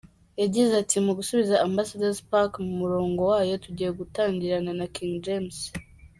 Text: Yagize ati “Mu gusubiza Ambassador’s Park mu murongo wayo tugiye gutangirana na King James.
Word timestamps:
Yagize 0.41 0.71
ati 0.81 0.95
“Mu 1.05 1.11
gusubiza 1.19 1.61
Ambassador’s 1.67 2.19
Park 2.31 2.53
mu 2.65 2.73
murongo 2.81 3.19
wayo 3.31 3.55
tugiye 3.63 3.89
gutangirana 3.99 4.71
na 4.79 4.85
King 4.95 5.13
James. 5.25 5.57